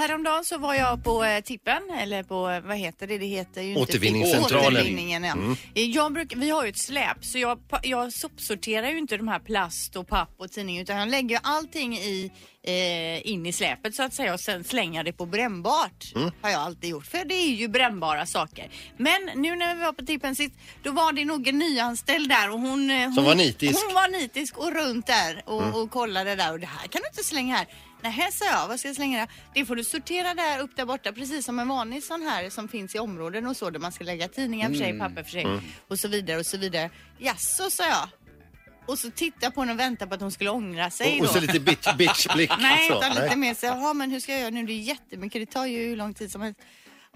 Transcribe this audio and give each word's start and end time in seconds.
Häromdagen 0.00 0.44
så 0.44 0.58
var 0.58 0.74
jag 0.74 1.04
på 1.04 1.24
eh, 1.24 1.40
tippen, 1.40 1.82
eller 1.98 2.22
på, 2.22 2.50
eh, 2.50 2.60
vad 2.60 2.76
heter 2.76 3.06
det? 3.06 3.18
Det 3.18 3.26
heter 3.26 3.62
ju 3.62 3.68
inte 3.68 3.80
Återvinningscentralen. 3.82 4.66
Återvinningen, 4.76 5.24
ja. 5.24 5.34
Eh, 5.74 5.82
Jag 5.90 6.12
bruk, 6.12 6.32
vi 6.36 6.50
har 6.50 6.64
ju 6.64 6.70
ett 6.70 6.78
släp 6.78 7.24
så 7.24 7.38
jag, 7.38 7.68
pa- 7.68 7.80
jag 7.82 8.12
sopsorterar 8.12 8.90
ju 8.90 8.98
inte 8.98 9.16
de 9.16 9.28
här 9.28 9.38
plast 9.38 9.96
och 9.96 10.08
papp 10.08 10.34
och 10.38 10.50
tidningar 10.52 10.82
utan 10.82 10.96
jag 10.96 11.08
lägger 11.08 11.36
ju 11.36 11.40
allting 11.42 11.96
i, 11.96 12.30
eh, 12.66 13.30
in 13.30 13.46
i 13.46 13.52
släpet 13.52 13.94
så 13.94 14.02
att 14.02 14.14
säga 14.14 14.34
och 14.34 14.40
sen 14.40 14.64
slänger 14.64 15.04
det 15.04 15.12
på 15.12 15.26
brännbart. 15.26 16.12
Har 16.42 16.50
jag 16.50 16.60
alltid 16.60 16.90
gjort 16.90 17.06
för 17.06 17.24
det 17.24 17.34
är 17.34 17.54
ju 17.54 17.68
brännbara 17.68 18.26
saker. 18.26 18.70
Men 18.96 19.30
nu 19.34 19.56
när 19.56 19.74
vi 19.74 19.82
var 19.82 19.92
på 19.92 20.04
tippen 20.04 20.36
sist 20.36 20.54
då 20.82 20.90
var 20.92 21.12
det 21.12 21.24
nog 21.24 21.48
en 21.48 21.58
nyanställd 21.58 22.28
där 22.28 22.50
och 22.50 22.60
hon... 22.60 22.90
eh, 22.90 22.96
hon 23.16 23.24
var 23.24 23.34
nitisk. 23.34 23.84
Hon 23.84 23.94
var 23.94 24.08
nitisk 24.08 24.58
och 24.58 24.72
runt 24.74 25.06
där 25.06 25.42
och, 25.46 25.82
och 25.82 25.90
kollade 25.90 26.34
där 26.34 26.52
och 26.52 26.60
det 26.60 26.66
här 26.66 26.86
kan 26.88 27.02
du 27.02 27.08
inte 27.08 27.24
slänga 27.24 27.56
här. 27.56 27.66
Nej, 28.02 28.28
sa 28.32 28.44
jag. 28.44 28.68
Vad 28.68 28.78
ska 28.78 28.88
jag 28.88 28.96
slänga 28.96 29.18
det? 29.20 29.26
Det 29.54 29.66
får 29.66 29.76
du 29.76 29.84
sortera 29.84 30.34
där 30.34 30.58
upp 30.60 30.76
där 30.76 30.84
borta 30.84 31.12
precis 31.12 31.44
som 31.46 31.58
en 31.58 31.68
vanlig 31.68 32.04
sån 32.04 32.22
här 32.22 32.50
som 32.50 32.68
finns 32.68 32.94
i 32.94 32.98
områden 32.98 33.46
och 33.46 33.56
så 33.56 33.70
där 33.70 33.80
man 33.80 33.92
ska 33.92 34.04
lägga 34.04 34.28
tidningar 34.28 34.68
för 34.68 34.74
sig, 34.76 34.98
papper 34.98 35.22
för 35.22 35.30
sig 35.30 35.46
och 35.88 35.98
så 35.98 36.08
vidare 36.08 36.38
och 36.38 36.46
så 36.46 36.58
vidare. 36.58 36.90
Jaså, 37.18 37.70
sa 37.70 37.86
jag. 37.88 38.08
Och 38.86 38.98
så 38.98 39.10
tittade 39.10 39.46
jag 39.46 39.54
på 39.54 39.60
henne 39.60 39.72
och 39.72 39.80
väntade 39.80 40.08
på 40.08 40.14
att 40.14 40.20
hon 40.20 40.30
skulle 40.32 40.50
ångra 40.50 40.90
sig 40.90 41.12
Och, 41.12 41.20
och 41.20 41.26
då. 41.26 41.32
så 41.32 41.40
lite 41.40 41.60
bitch, 41.60 41.86
bitch-blick. 41.98 42.50
Nej, 42.60 42.88
så. 42.88 42.98
utan 42.98 43.14
lite 43.14 43.36
mer 43.36 43.54
så, 43.54 43.66
jaha 43.66 43.94
men 43.94 44.10
hur 44.10 44.20
ska 44.20 44.32
jag 44.32 44.40
göra 44.40 44.50
nu? 44.50 44.66
Det 44.66 44.72
är 44.72 44.82
jättemycket, 44.82 45.42
det 45.42 45.52
tar 45.52 45.66
ju 45.66 45.88
hur 45.88 45.96
lång 45.96 46.14
tid 46.14 46.32
som 46.32 46.42
helst. 46.42 46.60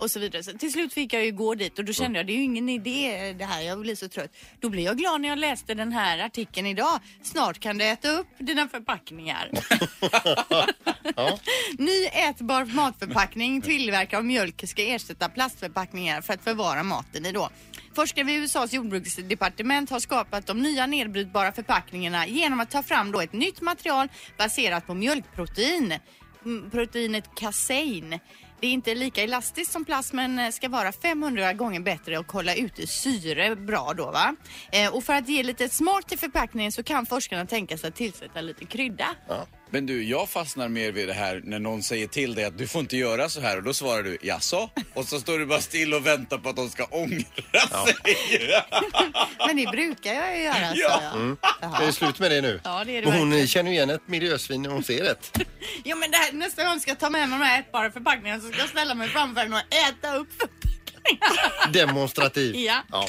Och 0.00 0.10
så 0.10 0.20
vidare. 0.20 0.42
Så 0.42 0.52
till 0.52 0.72
slut 0.72 0.92
fick 0.92 1.12
jag 1.12 1.24
ju 1.24 1.32
gå 1.32 1.54
dit 1.54 1.78
och 1.78 1.84
då 1.84 1.92
kände 1.92 2.18
jag 2.18 2.26
det 2.26 2.32
är 2.32 2.36
ju 2.36 2.42
ingen 2.42 2.68
idé 2.68 3.32
det 3.38 3.44
här, 3.44 3.62
jag 3.62 3.80
blir 3.80 3.94
så 3.94 4.08
trött. 4.08 4.36
Då 4.60 4.68
blev 4.68 4.84
jag 4.84 4.98
glad 4.98 5.20
när 5.20 5.28
jag 5.28 5.38
läste 5.38 5.74
den 5.74 5.92
här 5.92 6.18
artikeln 6.18 6.66
idag. 6.66 7.00
Snart 7.22 7.58
kan 7.58 7.78
du 7.78 7.84
äta 7.84 8.10
upp 8.10 8.26
dina 8.38 8.68
förpackningar. 8.68 9.50
Ny 11.78 12.04
ätbar 12.04 12.64
matförpackning 12.64 13.62
tillverkad 13.62 14.18
av 14.18 14.24
mjölk 14.24 14.68
ska 14.68 14.82
ersätta 14.82 15.28
plastförpackningar 15.28 16.20
för 16.20 16.34
att 16.34 16.44
förvara 16.44 16.82
maten 16.82 17.26
i 17.26 17.32
då. 17.32 17.50
Forskare 17.94 18.24
vid 18.24 18.42
USAs 18.42 18.72
jordbruksdepartement 18.72 19.90
har 19.90 20.00
skapat 20.00 20.46
de 20.46 20.62
nya 20.62 20.86
nedbrytbara 20.86 21.52
förpackningarna 21.52 22.26
genom 22.26 22.60
att 22.60 22.70
ta 22.70 22.82
fram 22.82 23.12
då 23.12 23.20
ett 23.20 23.32
nytt 23.32 23.60
material 23.60 24.08
baserat 24.38 24.86
på 24.86 24.94
mjölkprotein. 24.94 25.94
Proteinet 26.70 27.34
kasein. 27.34 28.20
Det 28.64 28.68
är 28.68 28.72
inte 28.72 28.94
lika 28.94 29.22
elastiskt 29.22 29.72
som 29.72 29.84
plast 29.84 30.12
men 30.12 30.38
eh, 30.38 30.50
ska 30.50 30.68
vara 30.68 30.92
500 30.92 31.52
gånger 31.52 31.80
bättre 31.80 32.18
och 32.18 32.32
hålla 32.32 32.54
ute 32.54 32.86
syre 32.86 33.56
bra 33.56 33.92
då 33.96 34.10
va. 34.10 34.36
Eh, 34.72 34.94
och 34.94 35.04
för 35.04 35.12
att 35.12 35.28
ge 35.28 35.42
lite 35.42 35.68
smak 35.68 36.06
till 36.06 36.18
förpackningen 36.18 36.72
så 36.72 36.82
kan 36.82 37.06
forskarna 37.06 37.46
tänka 37.46 37.78
sig 37.78 37.88
att 37.88 37.94
tillsätta 37.94 38.40
lite 38.40 38.64
krydda. 38.64 39.06
Men 39.74 39.86
du, 39.86 40.04
jag 40.04 40.28
fastnar 40.28 40.68
mer 40.68 40.92
vid 40.92 41.08
det 41.08 41.14
här 41.14 41.40
när 41.44 41.58
någon 41.58 41.82
säger 41.82 42.06
till 42.06 42.34
dig 42.34 42.44
att 42.44 42.58
du 42.58 42.66
får 42.66 42.80
inte 42.80 42.96
göra 42.96 43.28
så 43.28 43.40
här 43.40 43.56
och 43.56 43.62
då 43.62 43.74
svarar 43.74 44.02
du 44.02 44.18
jaså? 44.22 44.70
Och 44.94 45.04
så 45.04 45.20
står 45.20 45.38
du 45.38 45.46
bara 45.46 45.60
still 45.60 45.94
och 45.94 46.06
väntar 46.06 46.38
på 46.38 46.48
att 46.48 46.56
de 46.56 46.70
ska 46.70 46.84
ångra 46.84 47.24
sig. 47.86 47.94
Men 49.46 49.56
det 49.56 49.66
brukar 49.66 50.12
jag 50.14 50.36
ju 50.36 50.42
göra 50.42 50.54
sa 50.54 50.74
Ja. 50.74 51.00
jag. 51.60 51.82
Är 51.82 51.86
det 51.86 51.92
slut 51.92 52.18
med 52.18 52.30
det 52.30 52.40
nu? 52.40 52.60
Ja, 52.64 52.84
det 52.84 52.96
är 52.98 53.02
det 53.02 53.08
Men 53.08 53.18
hon 53.18 53.28
verkligen. 53.30 53.48
känner 53.48 53.70
ju 53.70 53.76
igen 53.76 53.90
ett 53.90 54.08
miljösvin 54.08 54.62
när 54.62 54.70
hon 54.70 54.82
ser 54.84 55.04
det. 55.04 55.16
Ja 55.84 55.96
men 55.96 56.10
det 56.10 56.16
här, 56.16 56.32
nästa 56.32 56.64
gång 56.64 56.80
ska 56.80 56.90
jag 56.90 56.98
ta 57.00 57.10
med 57.10 57.28
mig 57.28 57.38
de 57.38 57.44
här 57.44 57.60
ätbara 57.60 57.90
förpackningarna 57.90 58.40
så 58.40 58.48
ska 58.48 58.58
jag 58.58 58.68
ställa 58.68 58.94
mig 58.94 59.08
framför 59.08 59.40
henne 59.40 59.56
och 59.56 59.74
äta 59.74 60.16
upp 60.16 60.28
förpackningarna. 60.40 61.72
Demonstrativ. 61.72 62.56
Ja. 62.56 62.82
ja. 62.92 63.08